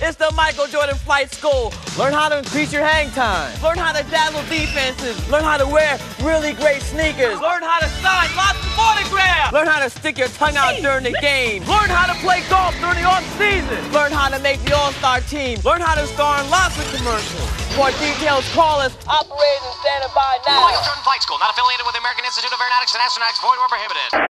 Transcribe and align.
It's 0.00 0.16
the 0.16 0.30
Michael 0.34 0.66
Jordan 0.66 0.96
Flight 0.96 1.32
School. 1.32 1.72
Learn 1.98 2.12
how 2.12 2.28
to 2.28 2.38
increase 2.38 2.72
your 2.72 2.84
hang 2.84 3.10
time. 3.12 3.50
Learn 3.62 3.78
how 3.78 3.92
to 3.92 4.02
dazzle 4.10 4.42
defenses. 4.50 5.16
Learn 5.30 5.42
how 5.42 5.56
to 5.56 5.66
wear 5.66 5.98
really 6.22 6.52
great 6.52 6.82
sneakers. 6.82 7.40
Learn 7.40 7.62
how 7.62 7.80
to 7.80 7.88
sign 8.02 8.28
lots 8.36 8.58
of 8.58 8.78
autographs. 8.78 9.52
Learn 9.52 9.66
how 9.66 9.82
to 9.82 9.90
stick 9.90 10.18
your 10.18 10.28
tongue 10.28 10.56
out 10.56 10.76
during 10.82 11.04
the 11.04 11.16
game. 11.20 11.64
Learn 11.64 11.88
how 11.88 12.06
to 12.06 12.16
play 12.20 12.42
golf 12.50 12.74
during 12.80 12.98
the 12.98 13.06
off 13.06 13.24
season. 13.38 13.80
Learn 13.92 14.12
how 14.12 14.28
to 14.28 14.38
make 14.40 14.60
the 14.62 14.74
All-Star 14.76 15.20
team. 15.26 15.58
Learn 15.64 15.80
how 15.80 15.94
to 15.94 16.06
star 16.06 16.42
in 16.42 16.50
lots 16.50 16.78
of 16.78 16.86
commercials. 16.94 17.48
For 17.74 17.90
details, 17.98 18.46
call 18.54 18.78
us. 18.80 18.94
Operating 19.06 19.74
standing 19.82 20.14
by 20.14 20.38
now. 20.46 20.70
Michael 20.70 20.84
Jordan 20.86 21.02
Flight 21.02 21.22
School, 21.22 21.38
not 21.38 21.50
affiliated 21.50 21.86
with 21.86 21.94
the 21.94 22.02
American 22.02 22.24
Institute 22.24 22.52
of 22.52 22.60
Aeronautics 22.60 22.94
and 22.94 23.02
Astronautics, 23.02 23.42
void 23.42 23.58
or 23.58 23.68
prohibited. 23.68 24.33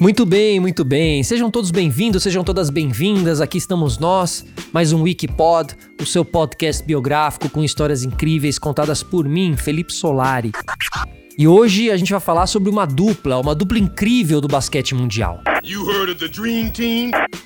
Muito 0.00 0.26
bem, 0.26 0.58
muito 0.58 0.84
bem. 0.84 1.22
Sejam 1.22 1.50
todos 1.50 1.70
bem-vindos, 1.70 2.22
sejam 2.24 2.42
todas 2.42 2.68
bem-vindas. 2.68 3.40
Aqui 3.40 3.58
estamos 3.58 3.96
nós, 3.96 4.44
mais 4.72 4.92
um 4.92 5.02
Wikipod, 5.02 5.74
o 6.02 6.04
seu 6.04 6.24
podcast 6.24 6.84
biográfico 6.84 7.48
com 7.48 7.62
histórias 7.62 8.02
incríveis 8.02 8.58
contadas 8.58 9.04
por 9.04 9.28
mim, 9.28 9.56
Felipe 9.56 9.92
Solari. 9.92 10.50
E 11.38 11.46
hoje 11.46 11.92
a 11.92 11.96
gente 11.96 12.10
vai 12.10 12.20
falar 12.20 12.48
sobre 12.48 12.68
uma 12.68 12.84
dupla, 12.86 13.38
uma 13.38 13.54
dupla 13.54 13.78
incrível 13.78 14.40
do 14.40 14.48
basquete 14.48 14.96
mundial. 14.96 15.40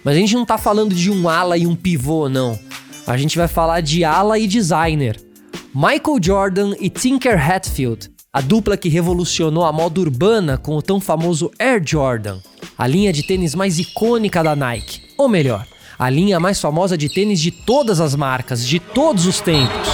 Mas 0.02 0.16
a 0.16 0.18
gente 0.18 0.34
não 0.34 0.46
tá 0.46 0.56
falando 0.56 0.94
de 0.94 1.10
um 1.10 1.28
ala 1.28 1.56
e 1.58 1.66
um 1.66 1.76
pivô, 1.76 2.30
não. 2.30 2.58
A 3.06 3.16
gente 3.18 3.36
vai 3.36 3.48
falar 3.48 3.82
de 3.82 4.04
ala 4.04 4.38
e 4.38 4.46
designer. 4.46 5.20
Michael 5.74 6.18
Jordan 6.20 6.74
e 6.80 6.88
Tinker 6.88 7.38
Hatfield 7.38 8.10
a 8.38 8.40
dupla 8.40 8.76
que 8.76 8.88
revolucionou 8.88 9.64
a 9.64 9.72
moda 9.72 9.98
urbana 9.98 10.56
com 10.56 10.76
o 10.76 10.80
tão 10.80 11.00
famoso 11.00 11.50
Air 11.58 11.82
Jordan, 11.84 12.38
a 12.78 12.86
linha 12.86 13.12
de 13.12 13.24
tênis 13.24 13.52
mais 13.52 13.80
icônica 13.80 14.44
da 14.44 14.54
Nike, 14.54 15.02
ou 15.18 15.28
melhor, 15.28 15.66
a 15.98 16.08
linha 16.08 16.38
mais 16.38 16.60
famosa 16.60 16.96
de 16.96 17.08
tênis 17.08 17.40
de 17.40 17.50
todas 17.50 18.00
as 18.00 18.14
marcas, 18.14 18.64
de 18.64 18.78
todos 18.78 19.26
os 19.26 19.40
tempos. 19.40 19.88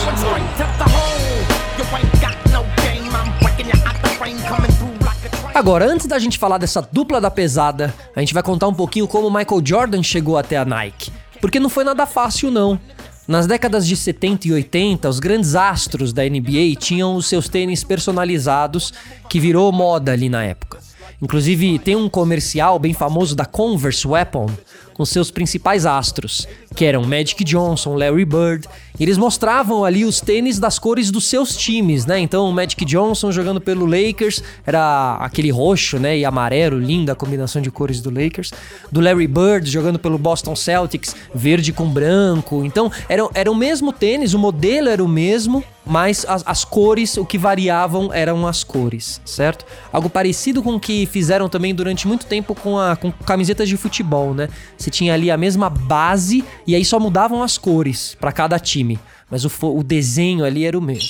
Agora, 5.55 5.91
antes 5.91 6.07
da 6.07 6.19
gente 6.19 6.39
falar 6.39 6.59
dessa 6.59 6.87
dupla 6.93 7.23
da 7.23 7.31
pesada, 7.31 7.95
a 8.15 8.21
gente 8.21 8.35
vai 8.35 8.43
contar 8.43 8.69
um 8.69 8.75
pouquinho 8.75 9.09
como 9.09 9.31
Michael 9.31 9.63
Jordan 9.65 10.03
chegou 10.03 10.37
até 10.37 10.59
a 10.59 10.67
Nike. 10.67 11.11
Porque 11.41 11.59
não 11.59 11.71
foi 11.71 11.85
nada 11.85 12.05
fácil, 12.05 12.51
não. 12.51 12.79
Nas 13.27 13.47
décadas 13.47 13.87
de 13.87 13.97
70 13.97 14.49
e 14.49 14.53
80, 14.53 15.09
os 15.09 15.19
grandes 15.19 15.55
astros 15.55 16.13
da 16.13 16.23
NBA 16.23 16.77
tinham 16.79 17.17
os 17.17 17.27
seus 17.27 17.49
tênis 17.49 17.83
personalizados, 17.83 18.93
que 19.31 19.41
virou 19.41 19.73
moda 19.73 20.13
ali 20.13 20.29
na 20.29 20.45
época. 20.45 20.79
Inclusive, 21.23 21.79
tem 21.79 21.97
um 21.97 22.09
comercial 22.09 22.79
bem 22.79 22.93
famoso 22.93 23.35
da 23.35 23.47
Converse 23.47 24.07
Weapon 24.07 24.47
com 24.95 25.05
seus 25.05 25.31
principais 25.31 25.85
astros, 25.85 26.47
que 26.75 26.85
eram 26.85 27.05
Magic 27.05 27.43
Johnson, 27.45 27.95
Larry 27.97 28.25
Bird. 28.25 28.67
eles 28.99 29.19
mostravam 29.19 29.85
ali 29.85 30.05
os 30.05 30.21
tênis 30.21 30.59
das 30.59 30.79
cores 30.79 31.11
dos 31.11 31.27
seus 31.27 31.57
times, 31.57 32.07
né? 32.07 32.19
Então, 32.21 32.49
o 32.49 32.53
Magic 32.53 32.85
Johnson 32.85 33.33
jogando 33.33 33.61
pelo 33.61 33.85
Lakers 33.85 34.43
era 34.65 35.17
aquele 35.21 35.51
roxo, 35.51 35.99
né, 35.99 36.17
e 36.17 36.25
amarelo, 36.25 36.79
linda 36.79 37.15
combinação 37.15 37.61
de 37.61 37.71
cores 37.71 38.01
do 38.01 38.09
Lakers. 38.09 38.53
Do 38.91 39.01
Larry 39.01 39.27
Bird 39.27 39.69
jogando 39.69 39.99
pelo 39.99 40.17
Boston 40.17 40.55
Celtics, 40.55 41.15
verde 41.35 41.73
com 41.73 41.89
branco. 41.89 42.65
Então, 42.65 42.91
era, 43.09 43.29
era 43.35 43.51
o 43.51 43.55
mesmo 43.55 43.93
tênis, 43.93 44.33
o 44.33 44.39
modelo 44.39 44.89
era 44.89 45.03
o 45.03 45.09
mesmo, 45.09 45.65
mas 45.85 46.25
as, 46.27 46.43
as, 46.47 46.65
cores, 46.65 47.17
o 47.17 47.27
que 47.27 47.37
variavam 47.37 48.13
eram 48.13 48.47
as 48.47 48.65
cores, 48.65 49.21
certo? 49.25 49.67
Algo 49.93 50.09
parecido 50.09 50.63
com 50.63 50.77
o 50.77 50.81
que 50.81 51.05
fizeram 51.07 51.49
também 51.49 51.75
durante 51.75 52.09
muito 52.09 52.27
tempo 52.27 52.55
com, 52.55 52.79
a, 52.79 52.97
com 52.97 53.13
camisetas 53.13 53.69
de 53.69 53.77
futebol, 53.77 54.33
né? 54.33 54.49
Você 54.85 54.91
tinha 54.91 55.15
ali 55.15 55.31
a 55.31 55.37
mesma 55.39 55.71
base 55.71 56.45
e 56.67 56.75
aí 56.75 56.85
só 56.85 57.01
mudavam 57.01 57.43
as 57.43 57.57
cores 57.57 58.15
para 58.21 58.31
cada 58.31 58.59
time, 58.59 59.01
mas 59.31 59.43
o, 59.43 59.51
o 59.75 59.83
desenho 59.83 60.45
ali 60.45 60.67
era 60.67 60.79
o 60.79 60.83
mesmo. 60.83 61.09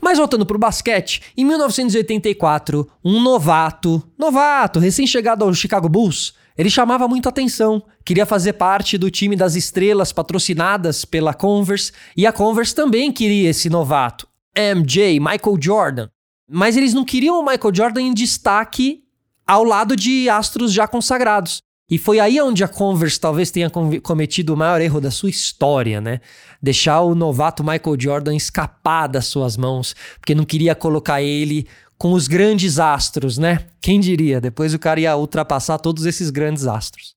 Mas 0.00 0.16
voltando 0.16 0.46
pro 0.46 0.56
basquete, 0.56 1.20
em 1.36 1.44
1984, 1.44 2.88
um 3.04 3.20
novato, 3.20 4.00
novato, 4.16 4.78
recém-chegado 4.78 5.44
ao 5.44 5.52
Chicago 5.52 5.88
Bulls, 5.88 6.34
ele 6.56 6.70
chamava 6.70 7.08
muito 7.08 7.28
atenção, 7.28 7.82
queria 8.04 8.24
fazer 8.24 8.52
parte 8.52 8.96
do 8.96 9.10
time 9.10 9.34
das 9.34 9.56
estrelas 9.56 10.12
patrocinadas 10.12 11.04
pela 11.04 11.34
Converse, 11.34 11.90
e 12.16 12.24
a 12.24 12.32
Converse 12.32 12.72
também 12.72 13.10
queria 13.10 13.50
esse 13.50 13.68
novato, 13.68 14.28
MJ, 14.56 15.18
Michael 15.18 15.58
Jordan. 15.60 16.08
Mas 16.48 16.76
eles 16.76 16.94
não 16.94 17.04
queriam 17.04 17.40
o 17.40 17.44
Michael 17.44 17.74
Jordan 17.74 18.02
em 18.02 18.14
destaque 18.14 19.02
ao 19.44 19.64
lado 19.64 19.96
de 19.96 20.28
astros 20.28 20.72
já 20.72 20.86
consagrados. 20.86 21.66
E 21.88 21.98
foi 21.98 22.18
aí 22.18 22.40
onde 22.40 22.64
a 22.64 22.68
Converse 22.68 23.18
talvez 23.18 23.52
tenha 23.52 23.70
cometido 24.02 24.52
o 24.52 24.56
maior 24.56 24.80
erro 24.80 25.00
da 25.00 25.10
sua 25.10 25.30
história, 25.30 26.00
né? 26.00 26.20
Deixar 26.60 27.00
o 27.02 27.14
novato 27.14 27.62
Michael 27.62 27.96
Jordan 27.96 28.34
escapar 28.34 29.06
das 29.06 29.26
suas 29.26 29.56
mãos, 29.56 29.94
porque 30.18 30.34
não 30.34 30.44
queria 30.44 30.74
colocar 30.74 31.22
ele 31.22 31.64
com 31.96 32.12
os 32.12 32.26
grandes 32.26 32.80
astros, 32.80 33.38
né? 33.38 33.66
Quem 33.80 34.00
diria? 34.00 34.40
Depois 34.40 34.74
o 34.74 34.80
cara 34.80 34.98
ia 34.98 35.16
ultrapassar 35.16 35.78
todos 35.78 36.06
esses 36.06 36.28
grandes 36.30 36.66
astros. 36.66 37.14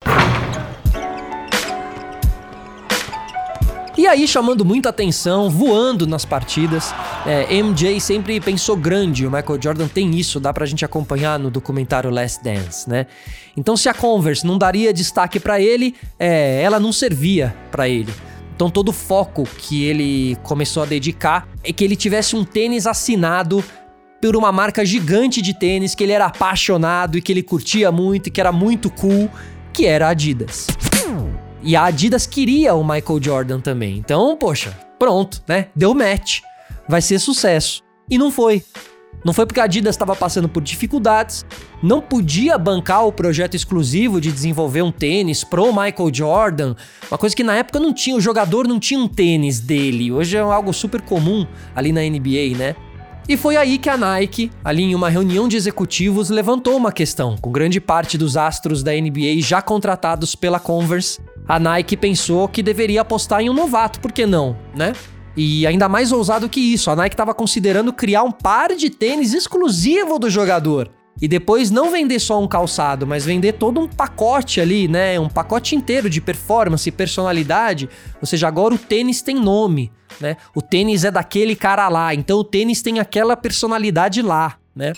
E 4.00 4.06
aí, 4.06 4.26
chamando 4.26 4.64
muita 4.64 4.88
atenção, 4.88 5.50
voando 5.50 6.06
nas 6.06 6.24
partidas, 6.24 6.94
é, 7.26 7.54
MJ 7.62 8.00
sempre 8.00 8.40
pensou 8.40 8.74
grande. 8.74 9.26
O 9.26 9.30
Michael 9.30 9.60
Jordan 9.62 9.88
tem 9.88 10.16
isso, 10.16 10.40
dá 10.40 10.54
pra 10.54 10.64
gente 10.64 10.86
acompanhar 10.86 11.38
no 11.38 11.50
documentário 11.50 12.08
Last 12.08 12.42
Dance, 12.42 12.88
né? 12.88 13.06
Então, 13.54 13.76
se 13.76 13.90
a 13.90 13.92
Converse 13.92 14.46
não 14.46 14.56
daria 14.56 14.90
destaque 14.90 15.38
para 15.38 15.60
ele, 15.60 15.94
é, 16.18 16.62
ela 16.62 16.80
não 16.80 16.94
servia 16.94 17.54
para 17.70 17.90
ele. 17.90 18.10
Então, 18.56 18.70
todo 18.70 18.88
o 18.88 18.92
foco 18.92 19.44
que 19.44 19.84
ele 19.84 20.34
começou 20.44 20.82
a 20.82 20.86
dedicar 20.86 21.46
é 21.62 21.70
que 21.70 21.84
ele 21.84 21.94
tivesse 21.94 22.34
um 22.34 22.42
tênis 22.42 22.86
assinado 22.86 23.62
por 24.18 24.34
uma 24.34 24.50
marca 24.50 24.82
gigante 24.82 25.42
de 25.42 25.52
tênis 25.52 25.94
que 25.94 26.02
ele 26.02 26.12
era 26.12 26.24
apaixonado 26.24 27.18
e 27.18 27.20
que 27.20 27.30
ele 27.30 27.42
curtia 27.42 27.92
muito 27.92 28.28
e 28.28 28.30
que 28.30 28.40
era 28.40 28.50
muito 28.50 28.88
cool, 28.88 29.28
que 29.74 29.84
era 29.84 30.06
a 30.06 30.10
Adidas. 30.12 30.68
E 31.62 31.76
a 31.76 31.84
Adidas 31.84 32.26
queria 32.26 32.74
o 32.74 32.82
Michael 32.82 33.22
Jordan 33.22 33.60
também. 33.60 33.98
Então, 33.98 34.36
poxa, 34.36 34.76
pronto, 34.98 35.42
né? 35.46 35.68
Deu 35.76 35.94
match. 35.94 36.40
Vai 36.88 37.02
ser 37.02 37.18
sucesso. 37.18 37.82
E 38.08 38.16
não 38.16 38.30
foi. 38.30 38.64
Não 39.24 39.34
foi 39.34 39.44
porque 39.44 39.60
a 39.60 39.64
Adidas 39.64 39.94
estava 39.94 40.16
passando 40.16 40.48
por 40.48 40.62
dificuldades, 40.62 41.44
não 41.82 42.00
podia 42.00 42.56
bancar 42.56 43.06
o 43.06 43.12
projeto 43.12 43.54
exclusivo 43.54 44.18
de 44.18 44.32
desenvolver 44.32 44.80
um 44.80 44.90
tênis 44.90 45.44
pro 45.44 45.66
Michael 45.66 46.10
Jordan, 46.10 46.74
uma 47.10 47.18
coisa 47.18 47.36
que 47.36 47.44
na 47.44 47.54
época 47.54 47.78
não 47.78 47.92
tinha, 47.92 48.16
o 48.16 48.20
jogador 48.20 48.66
não 48.66 48.80
tinha 48.80 48.98
um 48.98 49.06
tênis 49.06 49.60
dele. 49.60 50.10
Hoje 50.10 50.38
é 50.38 50.40
algo 50.40 50.72
super 50.72 51.02
comum 51.02 51.46
ali 51.74 51.92
na 51.92 52.00
NBA, 52.00 52.56
né? 52.56 52.74
E 53.28 53.36
foi 53.36 53.56
aí 53.56 53.78
que 53.78 53.88
a 53.88 53.96
Nike, 53.96 54.50
ali 54.64 54.82
em 54.82 54.94
uma 54.94 55.08
reunião 55.08 55.46
de 55.46 55.56
executivos, 55.56 56.30
levantou 56.30 56.76
uma 56.76 56.90
questão. 56.90 57.36
Com 57.36 57.52
grande 57.52 57.80
parte 57.80 58.18
dos 58.18 58.36
astros 58.36 58.82
da 58.82 58.92
NBA 58.92 59.40
já 59.40 59.62
contratados 59.62 60.34
pela 60.34 60.58
Converse, 60.58 61.20
a 61.50 61.58
Nike 61.58 61.96
pensou 61.96 62.46
que 62.46 62.62
deveria 62.62 63.00
apostar 63.00 63.40
em 63.40 63.50
um 63.50 63.52
novato, 63.52 63.98
por 64.00 64.12
que 64.12 64.24
não, 64.24 64.56
né? 64.76 64.92
E 65.36 65.66
ainda 65.66 65.88
mais 65.88 66.12
ousado 66.12 66.48
que 66.48 66.60
isso, 66.60 66.90
a 66.90 66.96
Nike 66.96 67.14
estava 67.14 67.34
considerando 67.34 67.92
criar 67.92 68.22
um 68.22 68.30
par 68.30 68.74
de 68.76 68.88
tênis 68.88 69.34
exclusivo 69.34 70.18
do 70.18 70.30
jogador. 70.30 70.90
E 71.20 71.26
depois 71.26 71.70
não 71.70 71.90
vender 71.90 72.20
só 72.20 72.40
um 72.40 72.46
calçado, 72.46 73.06
mas 73.06 73.24
vender 73.24 73.54
todo 73.54 73.80
um 73.80 73.88
pacote 73.88 74.60
ali, 74.60 74.86
né? 74.86 75.18
Um 75.18 75.28
pacote 75.28 75.74
inteiro 75.74 76.08
de 76.08 76.20
performance 76.20 76.88
e 76.88 76.92
personalidade. 76.92 77.88
Ou 78.20 78.26
seja, 78.26 78.46
agora 78.46 78.74
o 78.74 78.78
tênis 78.78 79.20
tem 79.20 79.34
nome 79.34 79.90
né? 80.20 80.36
O 80.54 80.62
tênis 80.62 81.04
é 81.04 81.10
daquele 81.10 81.56
cara 81.56 81.88
lá, 81.88 82.14
então 82.14 82.38
o 82.38 82.44
tênis 82.44 82.82
tem 82.82 82.98
aquela 83.00 83.36
personalidade 83.36 84.22
lá, 84.22 84.56
né? 84.74 84.92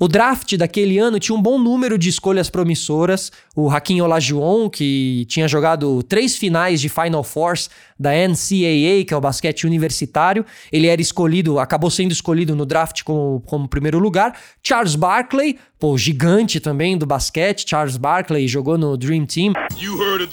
O 0.00 0.06
draft 0.06 0.56
daquele 0.56 0.96
ano 0.96 1.18
tinha 1.18 1.36
um 1.36 1.42
bom 1.42 1.58
número 1.58 1.98
de 1.98 2.08
escolhas 2.08 2.48
promissoras. 2.48 3.32
O 3.56 3.68
Hakim 3.68 4.00
Olajuwon, 4.00 4.70
que 4.70 5.26
tinha 5.28 5.48
jogado 5.48 6.04
três 6.04 6.36
finais 6.36 6.80
de 6.80 6.88
Final 6.88 7.24
Fours 7.24 7.68
da 7.98 8.10
NCAA, 8.12 9.04
que 9.04 9.12
é 9.12 9.16
o 9.16 9.20
basquete 9.20 9.66
universitário, 9.66 10.46
ele 10.70 10.86
era 10.86 11.02
escolhido, 11.02 11.58
acabou 11.58 11.90
sendo 11.90 12.12
escolhido 12.12 12.54
no 12.54 12.64
draft 12.64 13.02
como, 13.02 13.42
como 13.44 13.66
primeiro 13.66 13.98
lugar. 13.98 14.38
Charles 14.62 14.94
Barkley, 14.94 15.58
pô, 15.78 15.96
gigante 15.96 16.60
também 16.60 16.98
do 16.98 17.06
basquete. 17.06 17.68
Charles 17.68 17.96
Barkley 17.96 18.48
jogou 18.48 18.76
no 18.76 18.96
Dream 18.96 19.24
Team. 19.24 19.52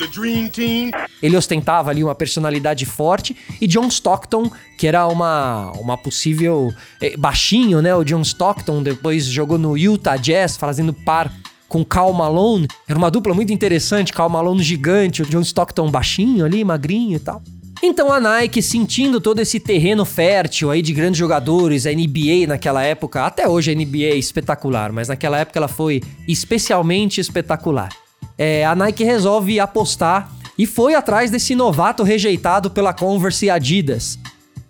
Dream 0.08 0.50
Team. 0.50 0.92
Ele 1.22 1.38
ostentava 1.38 1.90
ali 1.90 2.04
uma 2.04 2.16
personalidade 2.16 2.86
forte. 2.86 3.36
E 3.62 3.68
John 3.68 3.88
Stockton, 3.88 4.50
que 4.78 4.88
era 4.88 5.08
uma, 5.08 5.72
uma 5.74 5.98
possível. 5.98 6.74
É, 7.02 7.16
baixinho, 7.16 7.82
né? 7.82 7.96
O 7.96 8.04
John 8.04 8.22
Stockton 8.22 8.82
depois 8.82 9.26
jogou 9.26 9.58
no 9.58 9.78
Utah 9.78 10.18
Jazz, 10.18 10.58
fazendo 10.58 10.94
par 10.94 11.32
com 11.68 11.84
Cal 11.84 12.14
Malone. 12.14 12.68
Era 12.88 12.98
uma 12.98 13.12
dupla 13.12 13.34
muito 13.34 13.52
interessante, 13.52 14.14
Cal 14.14 14.30
Malone 14.30 14.64
gigante, 14.64 15.22
o 15.22 15.26
John 15.26 15.42
Stockton 15.42 15.90
baixinho 15.90 16.46
ali, 16.46 16.64
magrinho 16.64 17.16
e 17.16 17.20
tal. 17.20 17.42
Então 17.88 18.12
a 18.12 18.20
Nike, 18.20 18.64
sentindo 18.64 19.22
todo 19.22 19.40
esse 19.40 19.60
terreno 19.60 20.06
fértil 20.06 20.72
aí 20.72 20.82
de 20.82 20.92
grandes 20.92 21.20
jogadores, 21.20 21.86
a 21.86 21.92
NBA 21.92 22.48
naquela 22.48 22.82
época, 22.82 23.24
até 23.24 23.48
hoje 23.48 23.72
a 23.72 23.76
NBA 23.76 24.06
é 24.06 24.16
espetacular, 24.16 24.92
mas 24.92 25.08
naquela 25.08 25.38
época 25.38 25.60
ela 25.60 25.68
foi 25.68 26.02
especialmente 26.28 27.22
espetacular. 27.22 27.90
é, 28.40 28.66
a 28.66 28.74
Nike 28.74 29.04
resolve 29.04 29.60
apostar 29.60 30.32
e 30.58 30.66
foi 30.66 30.96
atrás 30.96 31.30
desse 31.30 31.54
novato 31.54 32.02
rejeitado 32.02 32.72
pela 32.72 32.92
Converse 32.92 33.46
e 33.46 33.50
Adidas. 33.52 34.18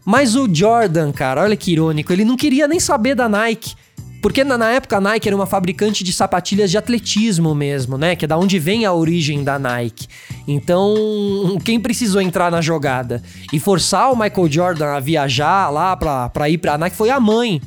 Mas 0.04 0.36
o 0.36 0.54
Jordan, 0.54 1.14
cara, 1.14 1.42
olha 1.42 1.56
que 1.56 1.72
irônico, 1.72 2.12
ele 2.12 2.26
não 2.26 2.36
queria 2.36 2.68
nem 2.68 2.82
saber 2.82 3.16
da 3.16 3.30
Nike. 3.30 3.76
Porque 4.26 4.44
na, 4.44 4.58
na, 4.58 4.72
época 4.72 4.98
a 4.98 5.00
Nike 5.00 5.28
era 5.28 5.36
uma 5.36 5.46
fabricante 5.46 6.04
de 6.04 6.12
sapatilhas 6.12 6.72
de 6.72 6.80
atletismo 6.80 7.54
mesmo, 7.54 7.96
né? 7.96 8.16
Que 8.16 8.26
é 8.26 8.28
da 8.28 8.36
onde 8.36 8.58
vem 8.58 8.84
a 8.84 8.92
origem 8.92 9.44
da 9.44 9.60
Nike. 9.60 10.08
Então, 10.48 10.96
quem 11.64 11.80
precisou 11.80 12.20
entrar 12.20 12.50
na 12.50 12.60
jogada 12.60 13.22
e 13.54 13.60
forçar 13.60 14.12
o 14.12 14.16
Michael 14.16 14.52
Jordan 14.52 14.96
a 14.96 15.00
viajar 15.00 15.70
lá 15.70 15.96
pra, 15.96 16.28
pra 16.30 16.50
ir 16.50 16.58
pra 16.58 16.76
Nike 16.76 16.96
foi 16.96 17.12
a 17.12 17.20
mãe. 17.20 17.62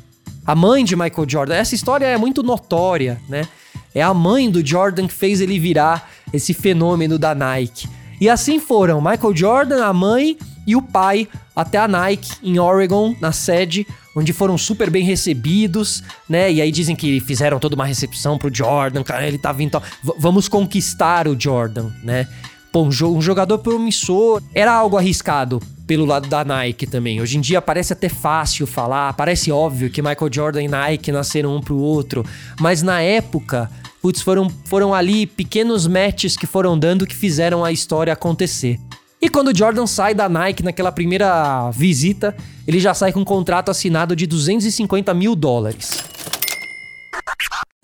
A 0.44 0.52
mãe 0.56 0.84
de 0.84 0.96
Michael 0.96 1.28
Jordan. 1.28 1.55
Essa 1.55 1.76
história 1.76 2.06
é 2.06 2.16
muito 2.16 2.43
notória, 2.43 3.20
né? 3.28 3.46
É 3.94 4.02
a 4.02 4.12
mãe 4.12 4.50
do 4.50 4.66
Jordan 4.66 5.06
que 5.06 5.14
fez 5.14 5.40
ele 5.40 5.61
virar 5.61 6.11
esse 6.32 6.52
fenômeno 6.52 7.20
da 7.20 7.37
Nike. 7.37 7.88
E 8.20 8.28
assim 8.28 8.58
foram 8.58 9.00
Michael 9.00 9.37
Jordan, 9.37 9.84
a 9.84 9.93
mãe 9.93 10.37
e 10.66 10.75
o 10.75 10.82
pai 10.82 11.28
até 11.54 11.78
a 11.78 11.87
Nike 11.87 12.32
em 12.43 12.58
Oregon, 12.58 13.14
na 13.20 13.31
sede, 13.31 13.87
onde 14.19 14.32
foram 14.32 14.59
super 14.59 14.91
bem 14.91 15.05
recebidos, 15.05 16.03
né? 16.29 16.53
E 16.53 16.61
aí 16.61 16.70
dizem 16.70 16.97
que 16.97 17.20
fizeram 17.20 17.59
toda 17.59 17.75
uma 17.75 17.87
recepção 17.87 18.37
pro 18.37 18.55
Jordan, 18.55 19.03
cara, 19.03 19.26
ele 19.26 19.38
tá 19.38 19.53
vindo, 19.53 19.81
vamos 20.19 20.49
conquistar 20.49 21.29
o 21.29 21.38
Jordan, 21.38 21.91
né? 22.03 22.26
Pô, 22.70 22.82
um 22.82 23.23
jogador 23.23 23.59
promissor 23.59 24.43
era 24.55 24.73
algo 24.73 24.99
arriscado 24.99 25.61
pelo 25.87 26.05
lado 26.05 26.29
da 26.29 26.44
Nike 26.44 26.87
também. 26.87 27.20
Hoje 27.20 27.38
em 27.38 27.41
dia 27.41 27.62
parece 27.62 27.94
até 27.94 28.11
fácil 28.11 28.67
falar, 28.67 29.15
parece 29.15 29.50
óbvio 29.50 29.88
que 29.88 30.03
Michael 30.03 30.31
Jordan 30.31 30.62
e 30.62 30.69
Nike 30.69 31.11
nasceram 31.11 31.56
um 31.56 31.61
pro 31.62 31.76
outro, 31.76 32.26
mas 32.61 32.82
na 32.82 33.00
época 33.00 33.71
putz, 34.03 34.21
foram, 34.21 34.50
foram 34.64 34.94
ali 34.94 35.26
pequenos 35.26 35.87
matches 35.87 36.37
que 36.37 36.47
foram 36.47 36.79
dando 36.79 37.06
que 37.06 37.14
fizeram 37.14 37.64
a 37.64 37.73
história 37.73 38.12
acontecer. 38.12 38.79
E 39.20 39.29
quando 39.29 39.49
o 39.49 39.56
Jordan 39.56 39.87
sai 39.87 40.15
da 40.15 40.29
Nike 40.29 40.62
naquela 40.62 40.93
primeira 40.93 41.70
visita, 41.73 42.37
ele 42.67 42.79
já 42.79 42.94
sai 42.94 43.12
com 43.12 43.20
um 43.20 43.25
contrato 43.25 43.69
assinado 43.69 44.15
de 44.15 44.26
250 44.26 45.12
mil 45.12 45.35
dólares. 45.35 46.05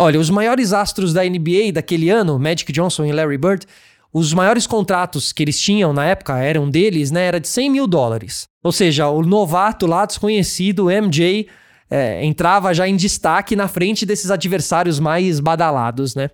Olha, 0.01 0.19
os 0.19 0.31
maiores 0.31 0.73
astros 0.73 1.13
da 1.13 1.25
NBA 1.25 1.73
daquele 1.73 2.09
ano, 2.09 2.39
Magic 2.39 2.71
Johnson 2.73 3.05
e 3.05 3.13
Larry 3.13 3.39
Bird, 3.39 3.67
os 4.13 4.33
maiores 4.33 4.65
contratos 4.65 5.33
que 5.33 5.43
eles 5.43 5.59
tinham 5.59 5.93
na 5.93 6.05
época, 6.05 6.39
eram 6.39 6.71
deles, 6.71 7.11
né, 7.11 7.25
era 7.25 7.41
de 7.41 7.49
100 7.49 7.71
mil 7.71 7.87
dólares. 7.89 8.45
Ou 8.63 8.71
seja, 8.71 9.09
o 9.09 9.23
novato 9.23 9.87
lá, 9.87 10.07
desconhecido, 10.07 10.89
MJ, 10.89 11.49
é, 11.91 12.25
entrava 12.25 12.73
já 12.73 12.87
em 12.87 12.95
destaque 12.95 13.57
na 13.57 13.67
frente 13.67 14.07
desses 14.07 14.31
adversários 14.31 15.01
mais 15.01 15.41
badalados, 15.41 16.15
né? 16.15 16.31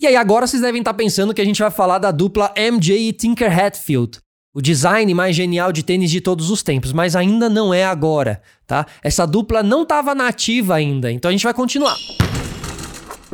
E 0.00 0.06
aí 0.06 0.16
agora 0.16 0.46
vocês 0.46 0.62
devem 0.62 0.80
estar 0.80 0.94
pensando 0.94 1.34
que 1.34 1.42
a 1.42 1.44
gente 1.44 1.60
vai 1.60 1.70
falar 1.70 1.98
da 1.98 2.10
dupla 2.10 2.52
MJ 2.56 3.08
e 3.08 3.12
Tinker 3.12 3.52
Hatfield, 3.52 4.18
o 4.52 4.60
design 4.60 5.14
mais 5.14 5.36
genial 5.36 5.72
de 5.72 5.82
tênis 5.84 6.10
de 6.10 6.20
todos 6.20 6.50
os 6.50 6.62
tempos, 6.62 6.92
mas 6.92 7.14
ainda 7.14 7.48
não 7.48 7.72
é 7.72 7.84
agora, 7.84 8.42
tá? 8.66 8.84
Essa 9.02 9.24
dupla 9.24 9.62
não 9.62 9.82
estava 9.82 10.14
nativa 10.14 10.74
ainda, 10.74 11.10
então 11.10 11.28
a 11.28 11.32
gente 11.32 11.44
vai 11.44 11.54
continuar. 11.54 11.96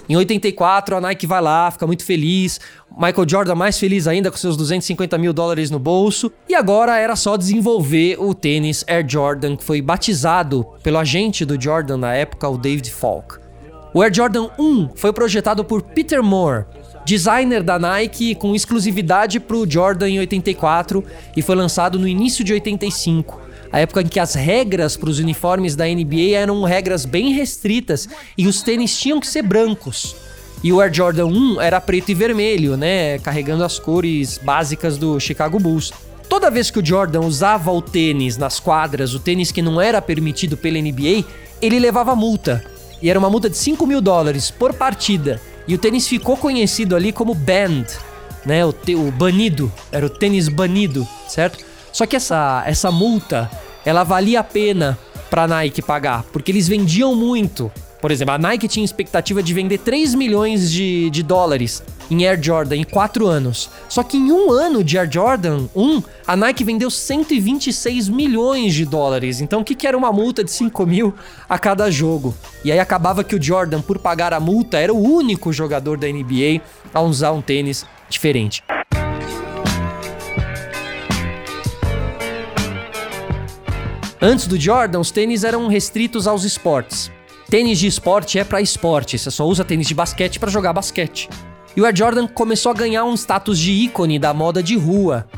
Em 0.09 0.15
84, 0.15 0.97
a 0.97 1.01
Nike 1.01 1.27
vai 1.27 1.41
lá, 1.41 1.69
fica 1.71 1.87
muito 1.87 2.05
feliz. 2.05 2.61
Michael 2.97 3.29
Jordan 3.29 3.55
mais 3.57 3.77
feliz 3.77 4.07
ainda 4.07 4.31
com 4.31 4.37
seus 4.37 4.57
250 4.57 5.19
mil 5.19 5.33
dólares 5.33 5.69
no 5.69 5.81
bolso. 5.81 6.31
E 6.49 6.55
agora 6.55 6.97
era 6.97 7.17
só 7.17 7.37
desenvolver 7.37 8.17
o 8.21 8.33
tênis 8.33 8.85
Air 8.87 9.05
Jordan, 9.09 9.57
que 9.57 9.65
foi 9.65 9.83
batizado 9.83 10.65
pelo 10.83 10.99
agente 10.99 11.45
do 11.45 11.61
Jordan 11.61 11.97
na 11.97 12.15
época, 12.15 12.49
o 12.49 12.57
David 12.57 12.93
Falk. 12.93 13.39
O 13.93 14.01
Air 14.01 14.15
Jordan 14.15 14.49
1 14.59 14.91
foi 14.95 15.13
projetado 15.13 15.65
por 15.65 15.83
Peter 15.83 16.23
Moore, 16.23 16.67
designer 17.07 17.63
da 17.63 17.79
Nike 17.79 18.35
com 18.35 18.53
exclusividade 18.53 19.39
para 19.39 19.57
o 19.57 19.71
Jordan 19.71 20.11
em 20.11 20.19
84 20.19 21.05
e 21.37 21.41
foi 21.41 21.55
lançado 21.55 21.99
no 21.99 22.09
início 22.09 22.45
de 22.45 22.53
85 22.53 23.47
a 23.73 23.81
época 23.81 24.01
em 24.01 24.07
que 24.07 24.21
as 24.21 24.35
regras 24.35 24.97
para 24.97 25.11
os 25.11 25.19
uniformes 25.19 25.77
da 25.77 25.85
NBA 25.85 26.35
eram 26.35 26.63
regras 26.63 27.05
bem 27.05 27.33
restritas 27.33 28.09
e 28.37 28.47
os 28.47 28.63
tênis 28.63 28.97
tinham 28.99 29.21
que 29.21 29.27
ser 29.27 29.43
brancos. 29.43 30.17
E 30.63 30.73
o 30.73 30.81
Air 30.81 30.93
Jordan 30.93 31.27
1 31.27 31.61
era 31.61 31.81
preto 31.81 32.11
e 32.11 32.15
vermelho, 32.15 32.77
né? 32.77 33.19
Carregando 33.19 33.65
as 33.65 33.79
cores 33.79 34.39
básicas 34.39 34.97
do 34.97 35.21
Chicago 35.21 35.59
Bulls. 35.59 35.93
Toda 36.29 36.51
vez 36.51 36.71
que 36.71 36.79
o 36.79 36.85
Jordan 36.85 37.21
usava 37.21 37.71
o 37.71 37.83
tênis 37.83 38.37
nas 38.37 38.59
quadras, 38.59 39.15
o 39.15 39.21
tênis 39.21 39.53
que 39.53 39.63
não 39.63 39.81
era 39.81 40.01
permitido 40.01 40.57
pela 40.57 40.81
NBA, 40.81 41.25
ele 41.61 41.79
levava 41.79 42.17
multa. 42.17 42.65
E 43.03 43.11
era 43.11 43.19
uma 43.19 43.29
multa 43.29 43.51
de 43.51 43.57
5 43.57 43.87
mil 43.87 44.01
dólares 44.01 44.51
por 44.51 44.73
partida. 44.73 45.41
E 45.67 45.75
o 45.75 45.79
tênis 45.79 46.07
ficou 46.07 46.37
conhecido 46.37 46.95
ali 46.95 47.13
como 47.13 47.35
banned, 47.35 47.89
né? 48.45 48.65
O, 48.65 48.71
o 48.71 49.11
banido. 49.11 49.73
Era 49.91 50.07
o 50.07 50.11
tênis 50.11 50.49
banido, 50.49 51.07
certo? 51.29 51.65
Só 51.93 52.07
que 52.07 52.17
essa, 52.17 52.63
essa 52.67 52.91
multa 52.93 53.51
ela 53.85 54.05
valia 54.05 54.41
a 54.41 54.45
pena 54.45 54.99
para 55.31 55.47
Nike 55.47 55.83
pagar, 55.83 56.25
porque 56.33 56.53
eles 56.53 56.69
vendiam 56.69 57.15
muito. 57.15 57.71
Por 58.01 58.11
exemplo, 58.11 58.35
a 58.35 58.39
Nike 58.39 58.69
tinha 58.69 58.85
expectativa 58.85 59.43
de 59.43 59.55
vender 59.55 59.79
3 59.79 60.15
milhões 60.15 60.71
de, 60.71 61.11
de 61.11 61.23
dólares 61.23 61.83
em 62.11 62.27
Air 62.27 62.41
Jordan 62.43 62.77
em 62.77 62.85
4 62.85 63.27
anos. 63.27 63.71
Só 63.89 64.03
que 64.03 64.17
em 64.17 64.31
um 64.31 64.51
ano 64.51 64.85
de 64.85 64.99
Air 64.99 65.11
Jordan 65.11 65.67
1, 65.75 66.03
a 66.27 66.37
Nike 66.37 66.63
vendeu 66.63 66.91
126 66.91 68.09
milhões 68.09 68.75
de 68.75 68.85
dólares. 68.85 69.41
Então, 69.41 69.61
o 69.61 69.65
que, 69.65 69.75
que 69.75 69.87
era 69.87 69.97
uma 69.97 70.13
multa 70.13 70.45
de 70.45 70.51
5 70.51 70.87
mil 70.87 71.15
a 71.49 71.59
cada 71.59 71.91
jogo? 71.91 72.35
E 72.65 72.71
aí 72.71 72.79
acabava 72.79 73.25
que 73.25 73.35
o 73.35 73.43
Jordan, 73.43 73.81
por 73.81 73.99
pagar 73.99 74.33
a 74.33 74.41
multa, 74.41 74.79
era 74.79 74.93
o 74.93 75.03
único 75.03 75.53
jogador 75.53 75.97
da 75.99 76.07
NBA 76.07 76.61
a 76.93 77.01
usar 77.01 77.33
um 77.33 77.43
tênis 77.43 77.85
diferente. 78.09 78.63
Antes 84.21 84.47
do 84.47 84.59
Jordan, 84.59 84.99
os 84.99 85.11
tênis 85.11 85.45
eram 85.45 85.69
restritos 85.69 86.27
aos 86.27 86.43
esportes. 86.45 87.11
Tênis 87.49 87.79
de 87.79 87.87
esporte 87.87 88.39
é 88.39 88.45
para 88.45 88.61
esporte, 88.61 89.17
você 89.17 89.31
só 89.31 89.47
usa 89.47 89.65
tênis 89.65 89.87
de 89.87 89.95
basquete 89.95 90.41
para 90.41 90.51
jogar 90.51 90.73
basquete. 90.73 91.29
E 91.77 91.81
o 91.81 91.85
Air 91.85 91.95
Jordan 91.95 92.27
começou 92.27 92.73
a 92.73 92.75
ganhar 92.75 93.05
um 93.05 93.15
status 93.15 93.59
de 93.59 93.71
ícone 93.71 94.19
da 94.19 94.35
moda 94.35 94.63
de 94.63 94.77
rua. 94.77 95.29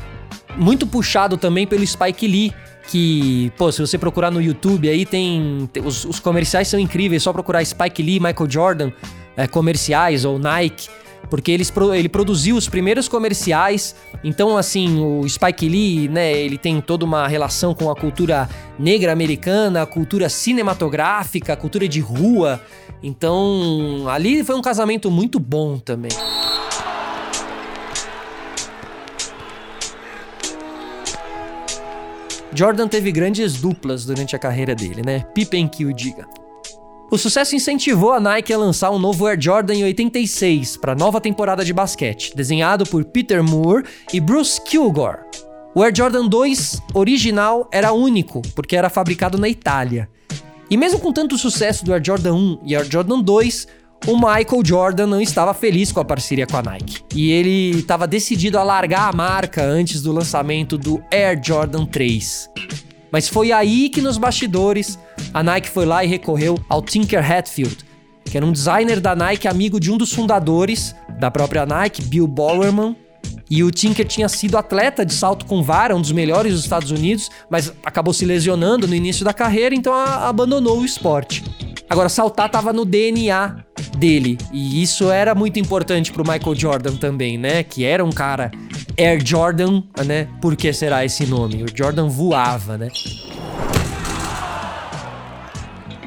Muito 0.57 0.87
puxado 0.87 1.37
também 1.37 1.67
pelo 1.67 1.85
Spike 1.85 2.27
Lee, 2.27 2.53
que, 2.87 3.51
pô, 3.57 3.71
se 3.71 3.79
você 3.81 3.97
procurar 3.97 4.31
no 4.31 4.41
YouTube 4.41 4.89
aí 4.89 5.05
tem. 5.05 5.69
tem 5.71 5.83
os, 5.85 6.05
os, 6.05 6.19
comerciais 6.19 6.67
são 6.67 6.79
incríveis, 6.79 7.21
só 7.21 7.31
procurar 7.31 7.63
Spike 7.63 8.01
Lee, 8.01 8.19
Michael 8.19 8.49
Jordan, 8.49 8.91
é, 9.37 9.47
comerciais 9.47 10.25
ou 10.25 10.39
Nike 10.39 10.89
porque 11.29 11.51
eles, 11.51 11.71
ele 11.95 12.09
produziu 12.09 12.55
os 12.55 12.67
primeiros 12.67 13.07
comerciais. 13.07 13.95
Então, 14.23 14.57
assim, 14.57 14.99
o 14.99 15.27
Spike 15.27 15.69
Lee, 15.69 16.07
né, 16.07 16.33
ele 16.33 16.57
tem 16.57 16.81
toda 16.81 17.05
uma 17.05 17.27
relação 17.27 17.73
com 17.73 17.89
a 17.89 17.95
cultura 17.95 18.49
negra 18.77 19.11
americana, 19.11 19.83
a 19.83 19.85
cultura 19.85 20.27
cinematográfica, 20.29 21.53
a 21.53 21.55
cultura 21.55 21.87
de 21.87 21.99
rua. 21.99 22.61
Então, 23.01 24.05
ali 24.09 24.43
foi 24.43 24.55
um 24.55 24.61
casamento 24.61 25.11
muito 25.11 25.39
bom 25.39 25.77
também. 25.77 26.11
Jordan 32.53 32.87
teve 32.87 33.11
grandes 33.11 33.61
duplas 33.61 34.05
durante 34.05 34.35
a 34.35 34.39
carreira 34.39 34.73
dele, 34.73 35.01
né? 35.05 35.19
Pippen 35.33 35.67
que 35.67 35.85
o 35.85 35.93
diga. 35.93 36.27
O 37.11 37.17
sucesso 37.17 37.55
incentivou 37.55 38.13
a 38.13 38.19
Nike 38.19 38.53
a 38.53 38.57
lançar 38.57 38.91
um 38.91 38.99
novo 38.99 39.25
Air 39.25 39.41
Jordan 39.41 39.73
em 39.73 39.83
86 39.83 40.77
para 40.77 40.91
a 40.91 40.95
nova 40.95 41.19
temporada 41.19 41.65
de 41.65 41.73
basquete, 41.73 42.35
desenhado 42.35 42.85
por 42.85 43.03
Peter 43.03 43.43
Moore 43.43 43.83
e 44.13 44.19
Bruce 44.19 44.61
Kilgore. 44.61 45.17
O 45.73 45.81
Air 45.81 45.95
Jordan 45.95 46.27
2 46.27 46.79
original 46.93 47.67
era 47.71 47.93
único, 47.93 48.43
porque 48.53 48.75
era 48.75 48.91
fabricado 48.91 49.39
na 49.39 49.49
Itália. 49.49 50.07
E 50.69 50.77
mesmo 50.77 50.99
com 50.99 51.11
tanto 51.11 51.35
sucesso 51.35 51.83
do 51.83 51.91
Air 51.91 52.03
Jordan 52.05 52.35
1 52.35 52.59
e 52.63 52.75
Air 52.75 52.87
Jordan 52.87 53.21
2, 53.21 53.67
o 54.05 54.15
Michael 54.15 54.63
Jordan 54.63 55.07
não 55.07 55.19
estava 55.19 55.53
feliz 55.55 55.91
com 55.91 55.99
a 55.99 56.05
parceria 56.05 56.45
com 56.45 56.57
a 56.57 56.61
Nike. 56.61 57.03
E 57.15 57.31
ele 57.31 57.79
estava 57.79 58.05
decidido 58.05 58.59
a 58.59 58.63
largar 58.63 59.09
a 59.09 59.15
marca 59.15 59.63
antes 59.63 60.03
do 60.03 60.11
lançamento 60.11 60.77
do 60.77 61.03
Air 61.11 61.41
Jordan 61.43 61.87
3. 61.87 62.51
Mas 63.11 63.27
foi 63.27 63.51
aí 63.51 63.89
que 63.89 63.99
nos 63.99 64.19
bastidores 64.19 64.99
a 65.33 65.43
Nike 65.43 65.69
foi 65.69 65.85
lá 65.85 66.03
e 66.03 66.07
recorreu 66.07 66.57
ao 66.67 66.81
Tinker 66.81 67.31
Hatfield, 67.31 67.77
que 68.25 68.37
era 68.37 68.45
um 68.45 68.51
designer 68.51 68.99
da 68.99 69.15
Nike, 69.15 69.47
amigo 69.47 69.79
de 69.79 69.91
um 69.91 69.97
dos 69.97 70.13
fundadores 70.13 70.95
da 71.19 71.29
própria 71.31 71.65
Nike, 71.65 72.01
Bill 72.03 72.27
Bowerman. 72.27 72.95
E 73.49 73.63
o 73.63 73.71
Tinker 73.71 74.07
tinha 74.07 74.29
sido 74.29 74.57
atleta 74.57 75.03
de 75.03 75.13
salto 75.13 75.45
com 75.45 75.63
vara, 75.63 75.95
um 75.95 76.01
dos 76.01 76.11
melhores 76.11 76.53
dos 76.53 76.63
Estados 76.63 76.91
Unidos, 76.91 77.29
mas 77.49 77.73
acabou 77.83 78.13
se 78.13 78.23
lesionando 78.23 78.87
no 78.87 78.93
início 78.93 79.25
da 79.25 79.33
carreira, 79.33 79.73
então 79.73 79.93
abandonou 79.93 80.79
o 80.79 80.85
esporte. 80.85 81.43
Agora, 81.89 82.07
saltar 82.07 82.45
estava 82.45 82.71
no 82.71 82.85
DNA 82.85 83.63
dele, 83.97 84.37
e 84.53 84.81
isso 84.83 85.09
era 85.09 85.33
muito 85.33 85.59
importante 85.59 86.11
para 86.11 86.21
o 86.21 86.27
Michael 86.27 86.55
Jordan 86.55 86.95
também, 86.97 87.39
né? 87.39 87.63
Que 87.63 87.83
era 87.83 88.05
um 88.05 88.11
cara 88.11 88.51
Air 88.95 89.25
Jordan, 89.25 89.81
né? 90.05 90.27
Por 90.39 90.55
que 90.55 90.71
será 90.71 91.03
esse 91.03 91.25
nome? 91.25 91.63
O 91.63 91.67
Jordan 91.75 92.07
voava, 92.07 92.77
né? 92.77 92.89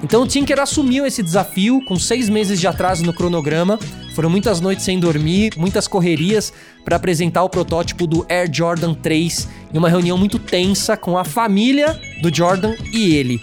Então 0.02 0.22
o 0.22 0.26
Tinker 0.26 0.58
assumiu 0.58 1.06
esse 1.06 1.22
desafio 1.22 1.80
com 1.84 1.96
seis 1.96 2.28
meses 2.28 2.58
de 2.58 2.66
atraso 2.66 3.04
no 3.04 3.12
cronograma, 3.12 3.78
Foram 4.14 4.28
muitas 4.28 4.60
noites 4.60 4.84
sem 4.84 5.00
dormir, 5.00 5.54
muitas 5.56 5.88
correrias 5.88 6.52
para 6.84 6.96
apresentar 6.96 7.42
o 7.44 7.48
protótipo 7.48 8.06
do 8.06 8.26
Air 8.28 8.50
Jordan 8.52 8.92
3 8.92 9.48
em 9.72 9.78
uma 9.78 9.88
reunião 9.88 10.18
muito 10.18 10.38
tensa 10.38 10.98
com 10.98 11.16
a 11.16 11.24
família 11.24 11.98
do 12.20 12.34
Jordan 12.34 12.74
e 12.92 13.14
ele. 13.14 13.40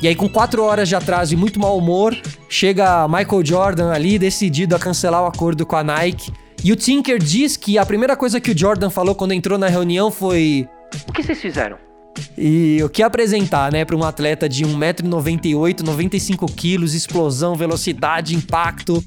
E 0.00 0.08
aí, 0.08 0.14
com 0.14 0.28
quatro 0.28 0.62
horas 0.62 0.88
de 0.88 0.94
atraso 0.94 1.34
e 1.34 1.36
muito 1.36 1.58
mau 1.60 1.76
humor, 1.76 2.16
chega 2.48 3.06
Michael 3.08 3.44
Jordan 3.44 3.90
ali 3.90 4.18
decidido 4.18 4.74
a 4.74 4.78
cancelar 4.78 5.22
o 5.22 5.26
acordo 5.26 5.66
com 5.66 5.76
a 5.76 5.84
Nike. 5.84 6.32
E 6.62 6.72
o 6.72 6.76
Tinker 6.76 7.18
diz 7.18 7.56
que 7.56 7.78
a 7.78 7.84
primeira 7.84 8.16
coisa 8.16 8.40
que 8.40 8.50
o 8.50 8.58
Jordan 8.58 8.90
falou 8.90 9.14
quando 9.14 9.32
entrou 9.32 9.58
na 9.58 9.68
reunião 9.68 10.10
foi: 10.10 10.68
O 11.08 11.12
que 11.12 11.22
vocês 11.22 11.40
fizeram? 11.40 11.85
E 12.36 12.80
o 12.82 12.88
que 12.88 13.02
apresentar, 13.02 13.72
né, 13.72 13.84
para 13.84 13.96
um 13.96 14.04
atleta 14.04 14.48
de 14.48 14.64
1,98m, 14.64 15.82
95kg, 15.82 16.82
explosão, 16.82 17.54
velocidade, 17.54 18.34
impacto. 18.34 19.02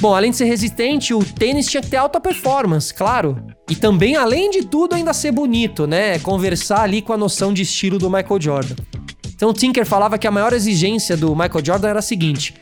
Bom, 0.00 0.14
além 0.14 0.30
de 0.30 0.36
ser 0.36 0.46
resistente, 0.46 1.14
o 1.14 1.24
tênis 1.24 1.66
tinha 1.66 1.82
que 1.82 1.88
ter 1.88 1.96
alta 1.96 2.20
performance, 2.20 2.92
claro. 2.92 3.36
E 3.70 3.76
também, 3.76 4.16
além 4.16 4.50
de 4.50 4.64
tudo, 4.64 4.94
ainda 4.94 5.12
ser 5.12 5.30
bonito, 5.30 5.86
né? 5.86 6.18
Conversar 6.18 6.82
ali 6.82 7.00
com 7.00 7.12
a 7.12 7.16
noção 7.16 7.52
de 7.52 7.62
estilo 7.62 7.98
do 7.98 8.10
Michael 8.10 8.40
Jordan. 8.40 8.74
Então 9.34 9.50
o 9.50 9.52
Tinker 9.52 9.84
falava 9.84 10.18
que 10.18 10.26
a 10.26 10.30
maior 10.30 10.52
exigência 10.52 11.16
do 11.16 11.34
Michael 11.34 11.64
Jordan 11.64 11.88
era 11.88 11.98
a 11.98 12.02
seguinte: 12.02 12.54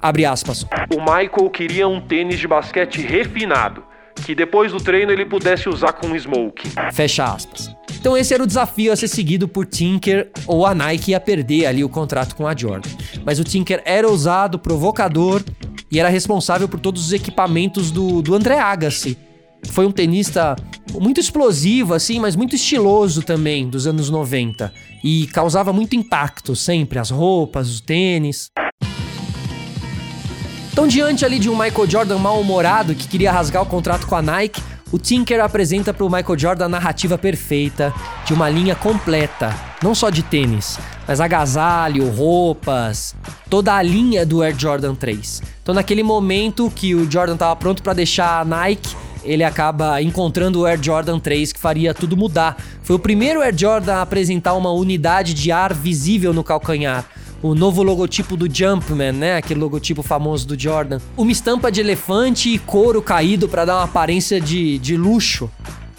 abre 0.00 0.24
aspas. 0.24 0.64
O 0.94 1.00
Michael 1.00 1.50
queria 1.50 1.88
um 1.88 2.00
tênis 2.00 2.38
de 2.38 2.46
basquete 2.46 3.00
refinado, 3.00 3.82
que 4.24 4.34
depois 4.34 4.72
do 4.72 4.78
treino 4.78 5.12
ele 5.12 5.24
pudesse 5.24 5.68
usar 5.68 5.92
com 5.92 6.18
smoke. 6.18 6.70
Fecha 6.92 7.24
aspas. 7.24 7.74
Então 8.00 8.16
esse 8.16 8.32
era 8.32 8.42
o 8.42 8.46
desafio 8.46 8.90
a 8.92 8.96
ser 8.96 9.08
seguido 9.08 9.46
por 9.46 9.66
Tinker 9.66 10.30
ou 10.46 10.64
a 10.64 10.74
Nike 10.74 11.10
ia 11.10 11.20
perder 11.20 11.66
ali 11.66 11.84
o 11.84 11.88
contrato 11.88 12.34
com 12.34 12.46
a 12.46 12.56
Jordan. 12.56 12.88
Mas 13.26 13.38
o 13.38 13.44
Tinker 13.44 13.82
era 13.84 14.08
ousado, 14.08 14.58
provocador 14.58 15.44
e 15.92 16.00
era 16.00 16.08
responsável 16.08 16.66
por 16.66 16.80
todos 16.80 17.04
os 17.04 17.12
equipamentos 17.12 17.90
do, 17.90 18.22
do 18.22 18.34
André 18.34 18.58
Agassi. 18.58 19.18
Foi 19.68 19.84
um 19.84 19.92
tenista 19.92 20.56
muito 20.94 21.20
explosivo, 21.20 21.92
assim, 21.92 22.18
mas 22.18 22.34
muito 22.34 22.54
estiloso 22.54 23.22
também, 23.22 23.68
dos 23.68 23.86
anos 23.86 24.08
90. 24.08 24.72
E 25.04 25.26
causava 25.26 25.70
muito 25.70 25.94
impacto 25.94 26.56
sempre, 26.56 26.98
as 26.98 27.10
roupas, 27.10 27.68
os 27.68 27.82
tênis. 27.82 28.50
Então, 30.72 30.88
diante 30.88 31.26
ali 31.26 31.38
de 31.38 31.50
um 31.50 31.58
Michael 31.58 31.90
Jordan 31.90 32.18
mal-humorado 32.18 32.94
que 32.94 33.06
queria 33.06 33.30
rasgar 33.30 33.62
o 33.62 33.66
contrato 33.66 34.06
com 34.06 34.16
a 34.16 34.22
Nike, 34.22 34.62
o 34.92 34.98
Tinker 34.98 35.40
apresenta 35.40 35.94
para 35.94 36.04
o 36.04 36.10
Michael 36.10 36.38
Jordan 36.38 36.64
a 36.64 36.68
narrativa 36.68 37.16
perfeita 37.16 37.94
de 38.26 38.34
uma 38.34 38.48
linha 38.48 38.74
completa, 38.74 39.54
não 39.82 39.94
só 39.94 40.10
de 40.10 40.22
tênis, 40.22 40.78
mas 41.06 41.20
agasalho, 41.20 42.10
roupas, 42.10 43.14
toda 43.48 43.74
a 43.74 43.82
linha 43.82 44.26
do 44.26 44.42
Air 44.42 44.58
Jordan 44.58 44.94
3. 44.94 45.42
Então, 45.62 45.74
naquele 45.74 46.02
momento 46.02 46.72
que 46.74 46.94
o 46.94 47.10
Jordan 47.10 47.34
estava 47.34 47.54
pronto 47.54 47.82
para 47.82 47.92
deixar 47.92 48.40
a 48.40 48.44
Nike, 48.44 48.96
ele 49.22 49.44
acaba 49.44 50.02
encontrando 50.02 50.60
o 50.60 50.66
Air 50.66 50.82
Jordan 50.82 51.18
3 51.18 51.52
que 51.52 51.60
faria 51.60 51.94
tudo 51.94 52.16
mudar. 52.16 52.56
Foi 52.82 52.96
o 52.96 52.98
primeiro 52.98 53.42
Air 53.42 53.56
Jordan 53.56 53.94
a 53.94 54.02
apresentar 54.02 54.54
uma 54.54 54.72
unidade 54.72 55.34
de 55.34 55.52
ar 55.52 55.72
visível 55.72 56.32
no 56.32 56.42
calcanhar. 56.42 57.04
O 57.42 57.54
novo 57.54 57.82
logotipo 57.82 58.36
do 58.36 58.52
Jumpman, 58.52 59.12
né? 59.12 59.36
Aquele 59.36 59.60
logotipo 59.60 60.02
famoso 60.02 60.46
do 60.46 60.60
Jordan. 60.60 61.00
Uma 61.16 61.32
estampa 61.32 61.72
de 61.72 61.80
elefante 61.80 62.50
e 62.50 62.58
couro 62.58 63.00
caído 63.00 63.48
para 63.48 63.64
dar 63.64 63.76
uma 63.76 63.84
aparência 63.84 64.38
de, 64.38 64.78
de 64.78 64.94
luxo. 64.96 65.50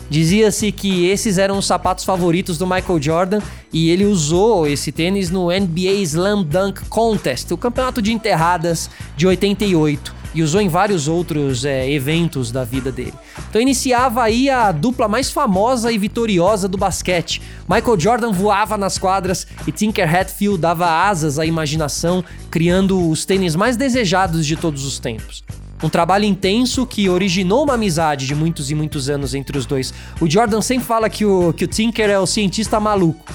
Dizia-se 0.07 0.71
que 0.71 1.07
esses 1.07 1.37
eram 1.37 1.57
os 1.57 1.65
sapatos 1.65 2.05
favoritos 2.05 2.57
do 2.57 2.67
Michael 2.67 3.01
Jordan 3.01 3.41
e 3.73 3.89
ele 3.89 4.05
usou 4.05 4.67
esse 4.67 4.91
tênis 4.91 5.29
no 5.31 5.47
NBA 5.47 5.93
Slam 6.03 6.43
Dunk 6.43 6.85
Contest, 6.89 7.51
o 7.51 7.57
campeonato 7.57 8.01
de 8.01 8.11
enterradas 8.11 8.89
de 9.15 9.25
88 9.25 10.20
e 10.33 10.41
usou 10.41 10.61
em 10.61 10.67
vários 10.67 11.07
outros 11.07 11.65
é, 11.65 11.89
eventos 11.89 12.51
da 12.51 12.63
vida 12.63 12.91
dele. 12.91 13.13
Então 13.49 13.61
iniciava 13.61 14.23
aí 14.23 14.49
a 14.49 14.71
dupla 14.71 15.07
mais 15.07 15.31
famosa 15.31 15.91
e 15.91 15.97
vitoriosa 15.97 16.67
do 16.67 16.77
basquete. 16.77 17.41
Michael 17.69 17.99
Jordan 17.99 18.31
voava 18.31 18.77
nas 18.77 18.97
quadras 18.97 19.47
e 19.67 19.71
Tinker 19.71 20.13
Hatfield 20.13 20.59
dava 20.59 20.87
asas 20.87 21.39
à 21.39 21.45
imaginação, 21.45 22.23
criando 22.49 23.09
os 23.09 23.25
tênis 23.25 23.55
mais 23.55 23.77
desejados 23.77 24.45
de 24.45 24.55
todos 24.55 24.85
os 24.85 24.99
tempos. 24.99 25.43
Um 25.83 25.89
trabalho 25.89 26.25
intenso 26.25 26.85
que 26.85 27.09
originou 27.09 27.63
uma 27.63 27.73
amizade 27.73 28.27
de 28.27 28.35
muitos 28.35 28.69
e 28.69 28.75
muitos 28.75 29.09
anos 29.09 29.33
entre 29.33 29.57
os 29.57 29.65
dois. 29.65 29.91
O 30.19 30.29
Jordan 30.29 30.61
sempre 30.61 30.85
fala 30.85 31.09
que 31.09 31.25
o, 31.25 31.51
que 31.53 31.65
o 31.65 31.67
Tinker 31.67 32.07
é 32.07 32.19
o 32.19 32.27
cientista 32.27 32.79
maluco 32.79 33.25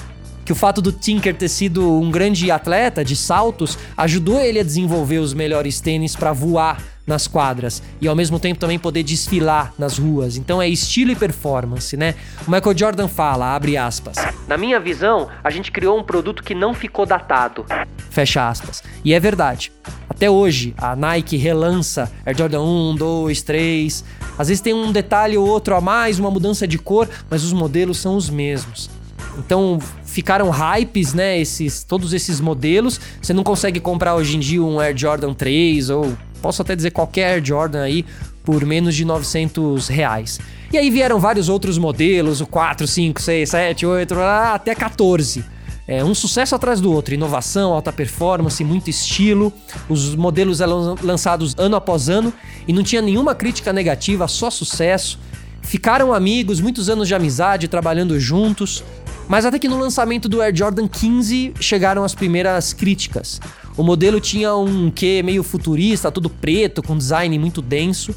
que 0.47 0.53
o 0.53 0.55
fato 0.55 0.81
do 0.81 0.93
Tinker 0.93 1.35
ter 1.35 1.49
sido 1.49 1.99
um 1.99 2.09
grande 2.09 2.49
atleta 2.49 3.03
de 3.03 3.17
saltos 3.17 3.77
ajudou 3.97 4.39
ele 4.39 4.61
a 4.61 4.63
desenvolver 4.63 5.17
os 5.17 5.33
melhores 5.33 5.81
tênis 5.81 6.15
para 6.15 6.31
voar 6.31 6.81
nas 7.05 7.27
quadras 7.27 7.83
e 7.99 8.07
ao 8.07 8.15
mesmo 8.15 8.39
tempo 8.39 8.57
também 8.57 8.79
poder 8.79 9.03
desfilar 9.03 9.73
nas 9.77 9.97
ruas. 9.97 10.37
Então 10.37 10.61
é 10.61 10.69
estilo 10.69 11.11
e 11.11 11.17
performance, 11.17 11.97
né? 11.97 12.15
O 12.47 12.49
Michael 12.49 12.77
Jordan 12.77 13.09
fala, 13.09 13.53
abre 13.53 13.75
aspas. 13.75 14.15
Na 14.47 14.57
minha 14.57 14.79
visão, 14.79 15.27
a 15.43 15.49
gente 15.49 15.69
criou 15.69 15.99
um 15.99 16.03
produto 16.03 16.41
que 16.41 16.55
não 16.55 16.73
ficou 16.73 17.05
datado. 17.05 17.65
Fecha 18.09 18.47
aspas. 18.47 18.81
E 19.03 19.13
é 19.13 19.19
verdade. 19.19 19.69
Até 20.07 20.29
hoje, 20.29 20.73
a 20.77 20.95
Nike 20.95 21.35
relança 21.35 22.09
Air 22.25 22.37
Jordan 22.37 22.61
1, 22.61 22.95
2, 22.95 23.41
3. 23.41 24.05
Às 24.37 24.47
vezes 24.47 24.61
tem 24.61 24.73
um 24.73 24.93
detalhe 24.93 25.37
ou 25.37 25.45
outro 25.45 25.75
a 25.75 25.81
mais, 25.81 26.17
uma 26.19 26.31
mudança 26.31 26.65
de 26.65 26.77
cor, 26.77 27.09
mas 27.29 27.43
os 27.43 27.51
modelos 27.51 27.97
são 27.97 28.15
os 28.15 28.29
mesmos. 28.29 28.89
Então 29.37 29.79
ficaram 30.17 30.49
hypes, 30.49 31.13
né? 31.13 31.39
Esses, 31.39 31.83
todos 31.83 32.11
esses 32.11 32.41
modelos. 32.41 32.99
Você 33.21 33.33
não 33.33 33.43
consegue 33.43 33.79
comprar 33.79 34.15
hoje 34.15 34.35
em 34.35 34.39
dia 34.39 34.63
um 34.63 34.79
Air 34.79 34.97
Jordan 34.97 35.31
3 35.31 35.91
ou 35.91 36.17
posso 36.41 36.59
até 36.63 36.75
dizer 36.75 36.89
qualquer 36.89 37.33
Air 37.33 37.45
Jordan 37.45 37.83
aí 37.83 38.03
por 38.43 38.65
menos 38.65 38.95
de 38.95 39.05
900 39.05 39.87
reais. 39.87 40.39
E 40.73 40.77
aí 40.77 40.89
vieram 40.89 41.19
vários 41.19 41.49
outros 41.49 41.77
modelos, 41.77 42.41
o 42.41 42.47
4, 42.47 42.87
5, 42.87 43.21
6, 43.21 43.47
7, 43.47 43.85
8, 43.85 44.15
até 44.19 44.73
14. 44.73 45.45
É 45.87 46.03
um 46.03 46.15
sucesso 46.15 46.55
atrás 46.55 46.81
do 46.81 46.91
outro, 46.91 47.13
inovação, 47.13 47.71
alta 47.71 47.93
performance, 47.93 48.63
muito 48.63 48.89
estilo. 48.89 49.53
Os 49.87 50.15
modelos 50.15 50.61
eram 50.61 50.95
lançados 51.03 51.53
ano 51.59 51.75
após 51.75 52.09
ano 52.09 52.33
e 52.67 52.73
não 52.73 52.81
tinha 52.81 53.03
nenhuma 53.03 53.35
crítica 53.35 53.71
negativa, 53.71 54.27
só 54.27 54.49
sucesso. 54.49 55.19
Ficaram 55.61 56.11
amigos, 56.11 56.59
muitos 56.59 56.89
anos 56.89 57.07
de 57.07 57.13
amizade, 57.13 57.67
trabalhando 57.67 58.19
juntos. 58.19 58.83
Mas 59.27 59.45
até 59.45 59.59
que 59.59 59.67
no 59.67 59.77
lançamento 59.77 60.29
do 60.29 60.41
Air 60.41 60.55
Jordan 60.55 60.87
15 60.87 61.53
chegaram 61.59 62.03
as 62.03 62.15
primeiras 62.15 62.73
críticas. 62.73 63.41
O 63.75 63.83
modelo 63.83 64.19
tinha 64.19 64.55
um 64.55 64.89
quê 64.89 65.21
meio 65.23 65.43
futurista, 65.43 66.11
todo 66.11 66.29
preto, 66.29 66.81
com 66.81 66.97
design 66.97 67.37
muito 67.37 67.61
denso. 67.61 68.15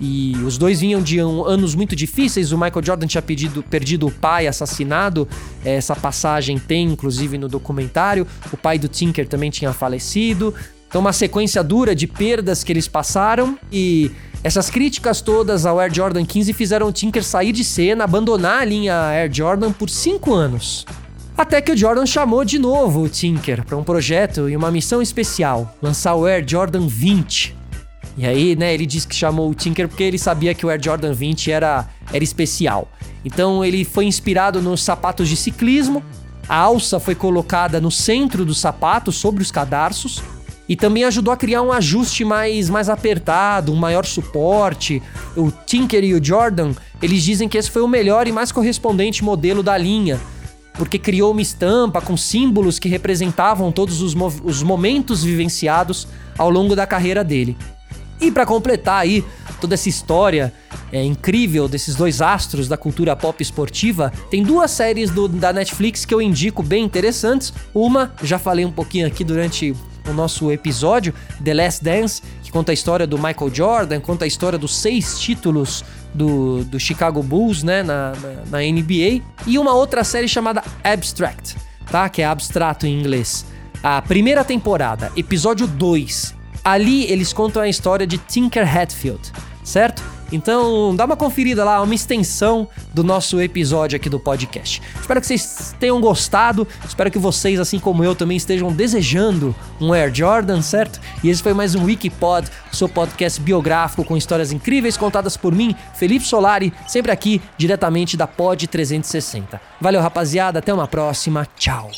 E 0.00 0.36
os 0.44 0.58
dois 0.58 0.80
vinham 0.80 1.02
de 1.02 1.22
um, 1.22 1.44
anos 1.44 1.74
muito 1.74 1.96
difíceis. 1.96 2.52
O 2.52 2.58
Michael 2.58 2.84
Jordan 2.84 3.06
tinha 3.06 3.22
pedido, 3.22 3.62
perdido 3.62 4.06
o 4.06 4.10
pai, 4.10 4.46
assassinado. 4.46 5.26
Essa 5.64 5.96
passagem 5.96 6.58
tem, 6.58 6.86
inclusive, 6.86 7.38
no 7.38 7.48
documentário. 7.48 8.26
O 8.52 8.56
pai 8.56 8.78
do 8.78 8.86
Tinker 8.86 9.26
também 9.26 9.50
tinha 9.50 9.72
falecido. 9.72 10.54
Então, 10.88 11.00
uma 11.00 11.12
sequência 11.12 11.62
dura 11.64 11.94
de 11.94 12.06
perdas 12.06 12.62
que 12.62 12.72
eles 12.72 12.86
passaram. 12.86 13.58
E 13.72 14.10
essas 14.42 14.70
críticas 14.70 15.20
todas 15.20 15.66
ao 15.66 15.80
Air 15.80 15.92
Jordan 15.92 16.24
15 16.24 16.52
fizeram 16.52 16.88
o 16.88 16.92
Tinker 16.92 17.24
sair 17.24 17.52
de 17.52 17.64
cena, 17.64 18.04
abandonar 18.04 18.62
a 18.62 18.64
linha 18.64 18.94
Air 18.94 19.30
Jordan 19.32 19.72
por 19.72 19.90
5 19.90 20.32
anos. 20.32 20.86
Até 21.36 21.60
que 21.60 21.72
o 21.72 21.76
Jordan 21.76 22.06
chamou 22.06 22.44
de 22.44 22.58
novo 22.58 23.02
o 23.02 23.08
Tinker 23.08 23.64
para 23.64 23.76
um 23.76 23.84
projeto 23.84 24.48
e 24.48 24.56
uma 24.56 24.70
missão 24.70 25.00
especial, 25.00 25.74
lançar 25.80 26.14
o 26.14 26.24
Air 26.24 26.44
Jordan 26.46 26.86
20. 26.86 27.56
E 28.16 28.26
aí, 28.26 28.56
né, 28.56 28.74
ele 28.74 28.86
disse 28.86 29.06
que 29.06 29.14
chamou 29.14 29.48
o 29.48 29.54
Tinker 29.54 29.88
porque 29.88 30.02
ele 30.02 30.18
sabia 30.18 30.54
que 30.54 30.66
o 30.66 30.68
Air 30.68 30.80
Jordan 30.82 31.12
20 31.12 31.52
era, 31.52 31.88
era 32.12 32.24
especial. 32.24 32.88
Então 33.24 33.64
ele 33.64 33.84
foi 33.84 34.04
inspirado 34.04 34.60
nos 34.60 34.82
sapatos 34.82 35.28
de 35.28 35.36
ciclismo, 35.36 36.02
a 36.48 36.56
alça 36.56 36.98
foi 36.98 37.14
colocada 37.14 37.80
no 37.80 37.90
centro 37.90 38.44
do 38.44 38.54
sapato, 38.54 39.12
sobre 39.12 39.42
os 39.42 39.50
cadarços, 39.52 40.22
e 40.68 40.76
também 40.76 41.04
ajudou 41.04 41.32
a 41.32 41.36
criar 41.36 41.62
um 41.62 41.72
ajuste 41.72 42.24
mais, 42.24 42.68
mais 42.68 42.88
apertado, 42.88 43.72
um 43.72 43.76
maior 43.76 44.04
suporte. 44.04 45.02
O 45.36 45.50
Tinker 45.50 46.04
e 46.04 46.14
o 46.14 46.22
Jordan, 46.22 46.72
eles 47.00 47.22
dizem 47.22 47.48
que 47.48 47.56
esse 47.56 47.70
foi 47.70 47.82
o 47.82 47.88
melhor 47.88 48.28
e 48.28 48.32
mais 48.32 48.52
correspondente 48.52 49.24
modelo 49.24 49.62
da 49.62 49.78
linha, 49.78 50.20
porque 50.74 50.98
criou 50.98 51.32
uma 51.32 51.40
estampa 51.40 52.00
com 52.00 52.16
símbolos 52.16 52.78
que 52.78 52.88
representavam 52.88 53.72
todos 53.72 54.02
os, 54.02 54.14
os 54.44 54.62
momentos 54.62 55.24
vivenciados 55.24 56.06
ao 56.36 56.50
longo 56.50 56.76
da 56.76 56.86
carreira 56.86 57.24
dele. 57.24 57.56
E 58.20 58.30
para 58.30 58.44
completar 58.44 59.00
aí 59.00 59.24
toda 59.60 59.74
essa 59.74 59.88
história 59.88 60.52
é, 60.92 61.02
incrível 61.04 61.68
desses 61.68 61.94
dois 61.94 62.20
astros 62.20 62.68
da 62.68 62.76
cultura 62.76 63.14
pop 63.14 63.40
esportiva, 63.42 64.12
tem 64.30 64.42
duas 64.42 64.70
séries 64.70 65.10
do, 65.10 65.28
da 65.28 65.52
Netflix 65.52 66.04
que 66.04 66.12
eu 66.12 66.20
indico 66.20 66.62
bem 66.62 66.84
interessantes. 66.84 67.52
Uma, 67.74 68.12
já 68.22 68.38
falei 68.38 68.64
um 68.64 68.72
pouquinho 68.72 69.06
aqui 69.06 69.22
durante 69.22 69.74
o 70.08 70.12
nosso 70.14 70.50
episódio, 70.50 71.14
The 71.42 71.54
Last 71.54 71.84
Dance, 71.84 72.22
que 72.42 72.50
conta 72.50 72.72
a 72.72 72.74
história 72.74 73.06
do 73.06 73.16
Michael 73.16 73.52
Jordan, 73.52 74.00
conta 74.00 74.24
a 74.24 74.28
história 74.28 74.58
dos 74.58 74.76
seis 74.76 75.18
títulos 75.18 75.84
do, 76.14 76.64
do 76.64 76.80
Chicago 76.80 77.22
Bulls, 77.22 77.62
né, 77.62 77.82
na, 77.82 78.12
na, 78.12 78.58
na 78.58 78.58
NBA, 78.58 79.22
e 79.46 79.58
uma 79.58 79.74
outra 79.74 80.02
série 80.04 80.28
chamada 80.28 80.62
Abstract, 80.82 81.56
tá? 81.90 82.08
Que 82.08 82.22
é 82.22 82.26
abstrato 82.26 82.86
em 82.86 82.98
inglês. 82.98 83.44
A 83.82 84.02
primeira 84.02 84.44
temporada, 84.44 85.12
episódio 85.16 85.66
2, 85.66 86.38
Ali 86.64 87.10
eles 87.10 87.32
contam 87.32 87.62
a 87.62 87.68
história 87.68 88.06
de 88.06 88.18
Tinker 88.18 88.76
Hatfield, 88.76 89.32
certo? 89.64 90.02
Então, 90.30 90.94
dá 90.94 91.04
uma 91.04 91.16
conferida 91.16 91.64
lá, 91.64 91.80
uma 91.80 91.94
extensão 91.94 92.68
do 92.92 93.02
nosso 93.02 93.40
episódio 93.40 93.96
aqui 93.96 94.08
do 94.08 94.20
podcast. 94.20 94.82
Espero 95.00 95.20
que 95.20 95.26
vocês 95.26 95.74
tenham 95.80 96.00
gostado. 96.00 96.66
Espero 96.86 97.10
que 97.10 97.18
vocês, 97.18 97.58
assim 97.58 97.78
como 97.78 98.04
eu, 98.04 98.14
também 98.14 98.36
estejam 98.36 98.72
desejando 98.72 99.54
um 99.80 99.92
Air 99.92 100.14
Jordan, 100.14 100.60
certo? 100.62 101.00
E 101.22 101.30
esse 101.30 101.42
foi 101.42 101.54
mais 101.54 101.74
um 101.74 101.84
Wikipod, 101.84 102.48
seu 102.72 102.88
podcast 102.88 103.40
biográfico 103.40 104.04
com 104.04 104.16
histórias 104.16 104.52
incríveis 104.52 104.96
contadas 104.96 105.36
por 105.36 105.54
mim, 105.54 105.74
Felipe 105.94 106.24
Solari, 106.24 106.72
sempre 106.86 107.10
aqui 107.10 107.40
diretamente 107.56 108.16
da 108.16 108.26
Pod 108.26 108.66
360. 108.66 109.60
Valeu, 109.80 110.00
rapaziada, 110.00 110.58
até 110.58 110.72
uma 110.72 110.86
próxima. 110.86 111.46
Tchau. 111.56 111.90